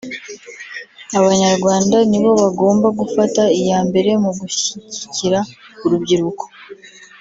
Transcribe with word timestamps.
Abanyarwanda 1.19 1.97
nibo 2.09 2.31
bagomba 2.41 2.87
gufata 2.99 3.41
iya 3.59 3.79
mbere 3.87 4.11
mu 4.23 4.31
gushyigikira 4.39 5.39
urubyiruruko 5.85 6.43